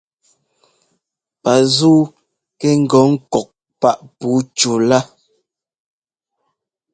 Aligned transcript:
Pazúu 1.43 1.99
kɛ 2.59 2.69
ŋ́gɔ 2.81 3.01
ŋ́kɔk 3.11 3.47
páꞋ 3.81 4.05
puu 4.17 4.39
cú 4.57 4.71
laa. 4.89 5.05